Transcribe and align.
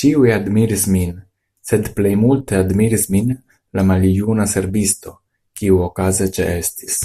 Ĉiuj 0.00 0.30
admiris 0.36 0.86
min, 0.94 1.12
sed 1.70 1.90
plej 1.98 2.12
multe 2.22 2.56
admiris 2.62 3.06
min 3.16 3.30
la 3.80 3.86
maljuna 3.92 4.48
servisto, 4.54 5.16
kiu 5.60 5.80
okaze 5.88 6.28
ĉeestis. 6.40 7.00